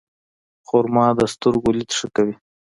[0.67, 2.35] خرما د سترګو لید ښه کوي.